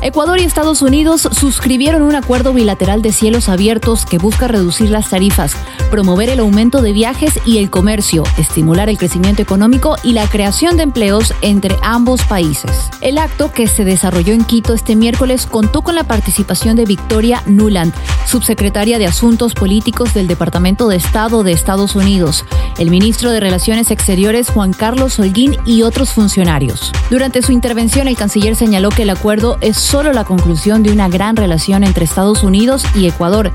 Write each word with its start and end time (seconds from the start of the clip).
Ecuador 0.00 0.38
y 0.38 0.44
Estados 0.44 0.80
Unidos 0.80 1.28
suscribieron 1.32 2.02
un 2.02 2.14
acuerdo 2.14 2.52
bilateral 2.52 3.02
de 3.02 3.10
cielos 3.10 3.48
abiertos 3.48 4.06
que 4.06 4.18
busca 4.18 4.46
reducir 4.46 4.90
las 4.90 5.10
tarifas, 5.10 5.56
promover 5.90 6.28
el 6.28 6.38
aumento 6.38 6.82
de 6.82 6.92
viajes 6.92 7.40
y 7.44 7.58
el 7.58 7.68
comercio, 7.68 8.22
estimular 8.38 8.88
el 8.88 8.96
crecimiento 8.96 9.42
económico 9.42 9.96
y 10.04 10.12
la 10.12 10.28
creación 10.28 10.76
de 10.76 10.84
empleos 10.84 11.34
entre 11.42 11.76
ambos 11.82 12.22
países. 12.22 12.70
El 13.00 13.18
acto, 13.18 13.50
que 13.50 13.66
se 13.66 13.84
desarrolló 13.84 14.34
en 14.34 14.44
Quito 14.44 14.72
este 14.72 14.94
miércoles, 14.94 15.46
contó 15.46 15.82
con 15.82 15.96
la 15.96 16.04
participación 16.04 16.76
de 16.76 16.84
Victoria 16.84 17.42
Nuland, 17.46 17.92
subsecretaria 18.24 18.98
de 18.98 19.06
Asuntos 19.06 19.54
Políticos 19.54 20.14
del 20.14 20.28
Departamento 20.28 20.88
de 20.88 20.96
Estado 20.96 21.42
de 21.42 21.50
Estados 21.50 21.96
Unidos, 21.96 22.44
el 22.78 22.90
ministro 22.90 23.32
de 23.32 23.40
Relaciones 23.40 23.90
Exteriores 23.90 24.48
Juan 24.50 24.72
Carlos 24.72 25.18
Holguín 25.18 25.56
y 25.66 25.82
otros 25.82 26.12
funcionarios. 26.12 26.92
Durante 27.10 27.42
su 27.42 27.50
intervención, 27.50 28.06
el 28.06 28.16
canciller 28.16 28.54
señaló 28.54 28.90
que 28.90 29.02
el 29.02 29.10
acuerdo 29.10 29.58
es 29.60 29.87
solo 29.88 30.12
la 30.12 30.24
conclusión 30.24 30.82
de 30.82 30.92
una 30.92 31.08
gran 31.08 31.34
relación 31.34 31.82
entre 31.82 32.04
Estados 32.04 32.42
Unidos 32.42 32.84
y 32.94 33.06
Ecuador. 33.06 33.50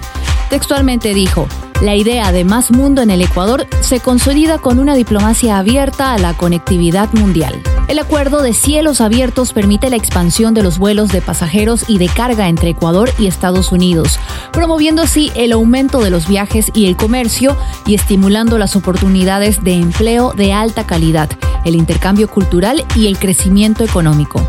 Textualmente 0.50 1.14
dijo, 1.14 1.48
la 1.80 1.96
idea 1.96 2.32
de 2.32 2.44
más 2.44 2.72
mundo 2.72 3.04
en 3.04 3.12
el 3.12 3.22
Ecuador 3.22 3.68
se 3.82 4.00
consolida 4.00 4.58
con 4.58 4.80
una 4.80 4.96
diplomacia 4.96 5.60
abierta 5.60 6.12
a 6.12 6.18
la 6.18 6.34
conectividad 6.34 7.14
mundial. 7.14 7.62
El 7.88 8.00
acuerdo 8.00 8.42
de 8.42 8.54
cielos 8.54 9.00
abiertos 9.00 9.54
permite 9.54 9.92
la 9.92 9.96
expansión 9.96 10.56
de 10.56 10.64
los 10.64 10.80
vuelos 10.80 11.12
de 11.12 11.22
pasajeros 11.22 11.86
y 11.88 12.00
de 12.00 12.08
carga 12.08 12.48
entre 12.48 12.70
Ecuador 12.70 13.12
y 13.20 13.28
Estados 13.28 13.72
Unidos, 13.72 14.20
promoviendo 14.52 15.04
así 15.04 15.32
el 15.36 15.52
aumento 15.52 16.02
de 16.02 16.10
los 16.10 16.28
viajes 16.28 16.72
y 16.74 16.88
el 16.88 16.98
comercio 16.98 17.56
y 17.86 17.94
estimulando 17.94 18.58
las 18.58 18.76
oportunidades 18.76 19.64
de 19.64 19.74
empleo 19.76 20.34
de 20.34 20.52
alta 20.52 20.88
calidad, 20.88 21.30
el 21.64 21.76
intercambio 21.76 22.28
cultural 22.28 22.84
y 22.96 23.06
el 23.06 23.20
crecimiento 23.20 23.84
económico. 23.84 24.42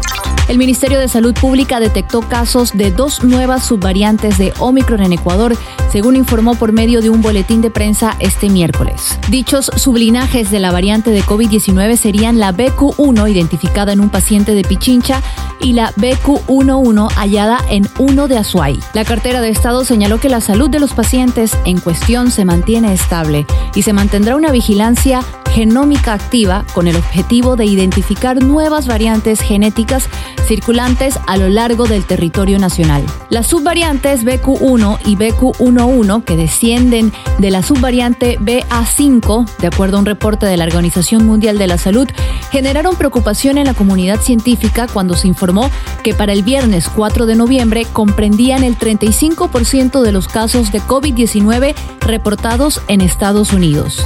El 0.46 0.58
Ministerio 0.58 1.00
de 1.00 1.08
Salud 1.08 1.32
Pública 1.32 1.80
detectó 1.80 2.20
casos 2.20 2.72
de 2.76 2.90
dos 2.90 3.24
nuevas 3.24 3.64
subvariantes 3.64 4.36
de 4.36 4.52
Omicron 4.58 5.02
en 5.02 5.14
Ecuador, 5.14 5.56
según 5.90 6.16
informó 6.16 6.54
por 6.54 6.72
medio 6.72 7.00
de 7.00 7.08
un 7.08 7.22
boletín 7.22 7.62
de 7.62 7.70
prensa 7.70 8.14
este 8.18 8.50
miércoles. 8.50 9.18
Dichos 9.30 9.70
sublinajes 9.74 10.50
de 10.50 10.60
la 10.60 10.70
variante 10.70 11.10
de 11.10 11.22
COVID-19 11.22 11.96
serían 11.96 12.38
la 12.38 12.52
BQ1 12.52 13.30
identificada 13.30 13.94
en 13.94 14.00
un 14.00 14.10
paciente 14.10 14.54
de 14.54 14.64
Pichincha 14.64 15.22
y 15.60 15.72
la 15.72 15.92
BQ11 15.94 17.10
hallada 17.14 17.58
en 17.70 17.88
uno 17.98 18.28
de 18.28 18.36
Azuay. 18.36 18.78
La 18.92 19.06
cartera 19.06 19.40
de 19.40 19.48
Estado 19.48 19.82
señaló 19.84 20.20
que 20.20 20.28
la 20.28 20.42
salud 20.42 20.68
de 20.68 20.78
los 20.78 20.92
pacientes 20.92 21.56
en 21.64 21.80
cuestión 21.80 22.30
se 22.30 22.44
mantiene 22.44 22.92
estable 22.92 23.46
y 23.74 23.80
se 23.80 23.94
mantendrá 23.94 24.36
una 24.36 24.50
vigilancia 24.50 25.22
genómica 25.54 26.12
activa 26.12 26.64
con 26.74 26.88
el 26.88 26.96
objetivo 26.96 27.54
de 27.54 27.64
identificar 27.64 28.42
nuevas 28.42 28.88
variantes 28.88 29.40
genéticas 29.40 30.08
circulantes 30.44 31.18
a 31.26 31.36
lo 31.36 31.48
largo 31.48 31.86
del 31.86 32.04
territorio 32.04 32.58
nacional. 32.58 33.04
Las 33.30 33.46
subvariantes 33.46 34.24
BQ1 34.24 34.98
y 35.04 35.16
BQ11 35.16 36.24
que 36.24 36.36
descienden 36.36 37.12
de 37.38 37.50
la 37.50 37.62
subvariante 37.62 38.38
BA5, 38.38 39.48
de 39.58 39.66
acuerdo 39.66 39.96
a 39.96 40.00
un 40.00 40.06
reporte 40.06 40.46
de 40.46 40.56
la 40.56 40.64
Organización 40.64 41.26
Mundial 41.26 41.58
de 41.58 41.66
la 41.66 41.78
Salud, 41.78 42.08
generaron 42.50 42.96
preocupación 42.96 43.58
en 43.58 43.66
la 43.66 43.74
comunidad 43.74 44.20
científica 44.20 44.86
cuando 44.86 45.14
se 45.14 45.28
informó 45.28 45.70
que 46.02 46.14
para 46.14 46.32
el 46.32 46.42
viernes 46.42 46.88
4 46.88 47.26
de 47.26 47.34
noviembre 47.34 47.86
comprendían 47.92 48.62
el 48.64 48.78
35% 48.78 50.02
de 50.02 50.12
los 50.12 50.28
casos 50.28 50.70
de 50.70 50.80
COVID-19 50.80 51.74
reportados 52.04 52.80
en 52.88 53.00
Estados 53.00 53.52
Unidos. 53.52 54.02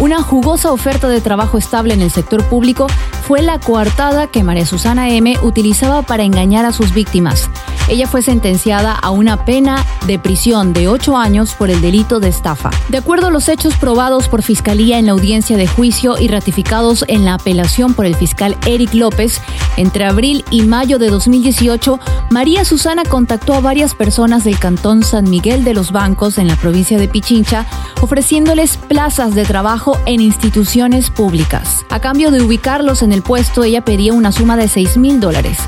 Una 0.00 0.22
jugosa 0.22 0.72
oferta 0.72 1.08
de 1.08 1.20
trabajo 1.20 1.58
estable 1.58 1.92
en 1.92 2.00
el 2.00 2.10
sector 2.10 2.42
público 2.44 2.86
fue 3.26 3.42
la 3.42 3.60
coartada 3.60 4.28
que 4.28 4.42
María 4.42 4.64
Susana 4.64 5.10
M. 5.10 5.36
utilizaba 5.42 6.02
para 6.02 6.22
engañar 6.22 6.64
a 6.64 6.72
sus 6.72 6.94
víctimas. 6.94 7.50
Ella 7.90 8.06
fue 8.06 8.22
sentenciada 8.22 8.92
a 8.92 9.10
una 9.10 9.44
pena 9.44 9.84
de 10.06 10.20
prisión 10.20 10.72
de 10.72 10.86
ocho 10.86 11.16
años 11.16 11.54
por 11.54 11.70
el 11.70 11.80
delito 11.80 12.20
de 12.20 12.28
estafa. 12.28 12.70
De 12.88 12.98
acuerdo 12.98 13.26
a 13.26 13.30
los 13.30 13.48
hechos 13.48 13.74
probados 13.74 14.28
por 14.28 14.42
Fiscalía 14.42 15.00
en 15.00 15.06
la 15.06 15.12
audiencia 15.12 15.56
de 15.56 15.66
juicio 15.66 16.16
y 16.16 16.28
ratificados 16.28 17.04
en 17.08 17.24
la 17.24 17.34
apelación 17.34 17.94
por 17.94 18.06
el 18.06 18.14
fiscal 18.14 18.56
Eric 18.64 18.94
López, 18.94 19.40
entre 19.76 20.04
abril 20.04 20.44
y 20.52 20.62
mayo 20.62 21.00
de 21.00 21.10
2018, 21.10 21.98
María 22.30 22.64
Susana 22.64 23.02
contactó 23.02 23.54
a 23.54 23.60
varias 23.60 23.96
personas 23.96 24.44
del 24.44 24.60
cantón 24.60 25.02
San 25.02 25.28
Miguel 25.28 25.64
de 25.64 25.74
los 25.74 25.90
Bancos 25.90 26.38
en 26.38 26.46
la 26.46 26.54
provincia 26.54 26.96
de 26.96 27.08
Pichincha, 27.08 27.66
ofreciéndoles 28.00 28.76
plazas 28.76 29.34
de 29.34 29.44
trabajo 29.44 29.98
en 30.06 30.20
instituciones 30.20 31.10
públicas. 31.10 31.84
A 31.90 31.98
cambio 31.98 32.30
de 32.30 32.40
ubicarlos 32.40 33.02
en 33.02 33.10
el 33.10 33.22
puesto, 33.22 33.64
ella 33.64 33.84
pedía 33.84 34.12
una 34.12 34.30
suma 34.30 34.56
de 34.56 34.68
6 34.68 34.96
mil 34.96 35.18
dólares. 35.18 35.58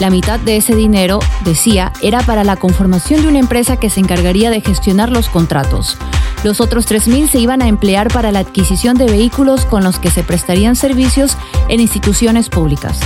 La 0.00 0.10
mitad 0.10 0.40
de 0.40 0.56
ese 0.56 0.74
dinero, 0.74 1.20
decía, 1.44 1.92
era 2.00 2.20
para 2.22 2.42
la 2.42 2.56
conformación 2.56 3.22
de 3.22 3.28
una 3.28 3.38
empresa 3.38 3.76
que 3.76 3.90
se 3.90 4.00
encargaría 4.00 4.50
de 4.50 4.62
gestionar 4.62 5.10
los 5.10 5.28
contratos. 5.28 5.98
Los 6.42 6.62
otros 6.62 6.88
3.000 6.88 7.28
se 7.28 7.38
iban 7.38 7.60
a 7.60 7.68
emplear 7.68 8.08
para 8.08 8.32
la 8.32 8.38
adquisición 8.38 8.96
de 8.96 9.04
vehículos 9.04 9.66
con 9.66 9.84
los 9.84 9.98
que 9.98 10.10
se 10.10 10.24
prestarían 10.24 10.74
servicios 10.74 11.36
en 11.68 11.80
instituciones 11.80 12.48
públicas. 12.48 12.98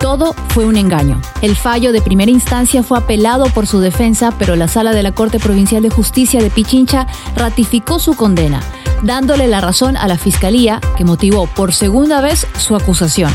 Todo 0.00 0.34
fue 0.48 0.66
un 0.66 0.76
engaño. 0.76 1.20
El 1.40 1.54
fallo 1.54 1.92
de 1.92 2.02
primera 2.02 2.32
instancia 2.32 2.82
fue 2.82 2.98
apelado 2.98 3.44
por 3.46 3.68
su 3.68 3.78
defensa, 3.78 4.32
pero 4.36 4.56
la 4.56 4.66
sala 4.66 4.92
de 4.92 5.04
la 5.04 5.12
Corte 5.12 5.38
Provincial 5.38 5.82
de 5.82 5.90
Justicia 5.90 6.42
de 6.42 6.50
Pichincha 6.50 7.06
ratificó 7.36 8.00
su 8.00 8.16
condena 8.16 8.60
dándole 9.02 9.46
la 9.46 9.60
razón 9.60 9.96
a 9.96 10.08
la 10.08 10.18
fiscalía 10.18 10.80
que 10.96 11.04
motivó 11.04 11.46
por 11.46 11.72
segunda 11.72 12.20
vez 12.20 12.46
su 12.58 12.76
acusación. 12.76 13.32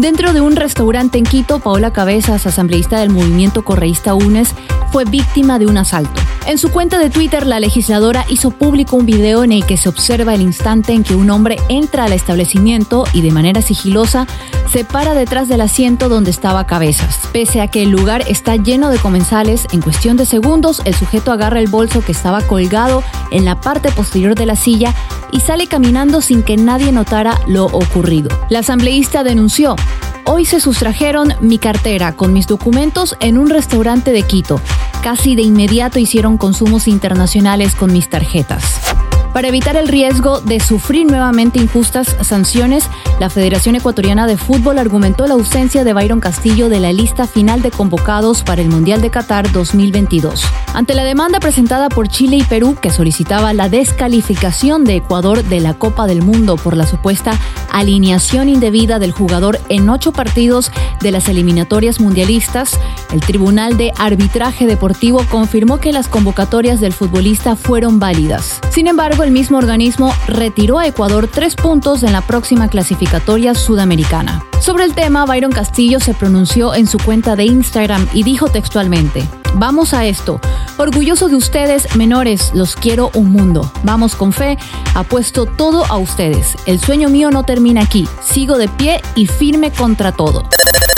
Dentro 0.00 0.32
de 0.32 0.40
un 0.40 0.56
restaurante 0.56 1.18
en 1.18 1.24
Quito, 1.24 1.58
Paola 1.58 1.92
Cabezas, 1.92 2.46
asambleísta 2.46 3.00
del 3.00 3.10
movimiento 3.10 3.66
correísta 3.66 4.14
UNES, 4.14 4.54
fue 4.92 5.04
víctima 5.04 5.58
de 5.58 5.66
un 5.66 5.76
asalto. 5.76 6.18
En 6.46 6.58
su 6.58 6.70
cuenta 6.70 6.98
de 6.98 7.10
Twitter, 7.10 7.46
la 7.46 7.60
legisladora 7.60 8.24
hizo 8.28 8.50
público 8.50 8.96
un 8.96 9.06
video 9.06 9.44
en 9.44 9.52
el 9.52 9.66
que 9.66 9.76
se 9.76 9.88
observa 9.88 10.34
el 10.34 10.40
instante 10.40 10.92
en 10.92 11.04
que 11.04 11.14
un 11.14 11.30
hombre 11.30 11.58
entra 11.68 12.04
al 12.04 12.12
establecimiento 12.12 13.04
y 13.12 13.20
de 13.20 13.30
manera 13.30 13.62
sigilosa 13.62 14.26
se 14.72 14.84
para 14.84 15.14
detrás 15.14 15.48
del 15.48 15.60
asiento 15.60 16.08
donde 16.08 16.30
estaba 16.30 16.66
Cabezas. 16.66 17.20
Pese 17.32 17.60
a 17.60 17.68
que 17.68 17.82
el 17.82 17.90
lugar 17.90 18.24
está 18.26 18.56
lleno 18.56 18.90
de 18.90 18.98
comensales, 18.98 19.66
en 19.72 19.80
cuestión 19.80 20.16
de 20.16 20.26
segundos 20.26 20.82
el 20.84 20.94
sujeto 20.94 21.30
agarra 21.30 21.60
el 21.60 21.68
bolso 21.68 22.02
que 22.02 22.12
estaba 22.12 22.40
colgado 22.42 23.04
en 23.30 23.44
la 23.44 23.60
parte 23.60 23.90
posterior 23.92 24.34
de 24.34 24.46
la 24.46 24.56
silla 24.56 24.94
y 25.32 25.40
sale 25.40 25.66
caminando 25.66 26.20
sin 26.20 26.42
que 26.42 26.56
nadie 26.56 26.90
notara 26.90 27.38
lo 27.46 27.66
ocurrido. 27.66 28.30
La 28.48 28.60
asambleísta 28.60 29.22
denunció 29.22 29.76
Hoy 30.32 30.44
se 30.44 30.60
sustrajeron 30.60 31.34
mi 31.40 31.58
cartera 31.58 32.12
con 32.12 32.32
mis 32.32 32.46
documentos 32.46 33.16
en 33.20 33.36
un 33.36 33.50
restaurante 33.50 34.12
de 34.12 34.22
Quito. 34.22 34.60
Casi 35.02 35.34
de 35.34 35.40
inmediato 35.40 35.98
hicieron 35.98 36.36
consumos 36.36 36.86
internacionales 36.86 37.74
con 37.74 37.90
mis 37.90 38.10
tarjetas. 38.10 38.99
Para 39.32 39.46
evitar 39.46 39.76
el 39.76 39.86
riesgo 39.86 40.40
de 40.40 40.58
sufrir 40.58 41.06
nuevamente 41.06 41.60
injustas 41.60 42.16
sanciones, 42.22 42.88
la 43.20 43.30
Federación 43.30 43.76
Ecuatoriana 43.76 44.26
de 44.26 44.36
Fútbol 44.36 44.78
argumentó 44.78 45.26
la 45.28 45.34
ausencia 45.34 45.84
de 45.84 45.92
Byron 45.92 46.18
Castillo 46.18 46.68
de 46.68 46.80
la 46.80 46.92
lista 46.92 47.28
final 47.28 47.62
de 47.62 47.70
convocados 47.70 48.42
para 48.42 48.60
el 48.60 48.68
Mundial 48.68 49.00
de 49.00 49.10
Qatar 49.10 49.52
2022. 49.52 50.44
Ante 50.74 50.94
la 50.94 51.04
demanda 51.04 51.38
presentada 51.38 51.88
por 51.88 52.08
Chile 52.08 52.38
y 52.38 52.42
Perú, 52.42 52.76
que 52.80 52.90
solicitaba 52.90 53.52
la 53.52 53.68
descalificación 53.68 54.84
de 54.84 54.96
Ecuador 54.96 55.44
de 55.44 55.60
la 55.60 55.74
Copa 55.74 56.08
del 56.08 56.22
Mundo 56.22 56.56
por 56.56 56.76
la 56.76 56.86
supuesta 56.86 57.32
alineación 57.70 58.48
indebida 58.48 58.98
del 58.98 59.12
jugador 59.12 59.60
en 59.68 59.88
ocho 59.88 60.12
partidos 60.12 60.72
de 61.00 61.12
las 61.12 61.28
eliminatorias 61.28 62.00
mundialistas, 62.00 62.78
el 63.12 63.20
Tribunal 63.20 63.76
de 63.76 63.92
Arbitraje 63.96 64.66
Deportivo 64.66 65.24
confirmó 65.30 65.78
que 65.78 65.92
las 65.92 66.08
convocatorias 66.08 66.80
del 66.80 66.92
futbolista 66.92 67.54
fueron 67.54 67.98
válidas. 68.00 68.60
Sin 68.70 68.86
embargo, 68.86 69.19
el 69.22 69.30
mismo 69.30 69.58
organismo 69.58 70.14
retiró 70.26 70.78
a 70.78 70.86
Ecuador 70.86 71.28
tres 71.28 71.56
puntos 71.56 72.02
en 72.02 72.12
la 72.12 72.20
próxima 72.20 72.68
clasificatoria 72.68 73.54
sudamericana. 73.54 74.44
Sobre 74.60 74.84
el 74.84 74.94
tema, 74.94 75.24
Byron 75.26 75.52
Castillo 75.52 76.00
se 76.00 76.14
pronunció 76.14 76.74
en 76.74 76.86
su 76.86 76.98
cuenta 76.98 77.36
de 77.36 77.44
Instagram 77.44 78.08
y 78.12 78.22
dijo 78.22 78.48
textualmente, 78.48 79.26
Vamos 79.54 79.94
a 79.94 80.04
esto. 80.04 80.40
Orgulloso 80.76 81.28
de 81.28 81.36
ustedes, 81.36 81.96
menores, 81.96 82.52
los 82.54 82.76
quiero 82.76 83.10
un 83.14 83.32
mundo. 83.32 83.70
Vamos 83.82 84.14
con 84.14 84.32
fe, 84.32 84.56
apuesto 84.94 85.44
todo 85.44 85.84
a 85.86 85.98
ustedes. 85.98 86.56
El 86.66 86.80
sueño 86.80 87.08
mío 87.08 87.30
no 87.30 87.42
termina 87.42 87.82
aquí. 87.82 88.06
Sigo 88.22 88.58
de 88.58 88.68
pie 88.68 89.02
y 89.16 89.26
firme 89.26 89.72
contra 89.72 90.12
todo. 90.12 90.44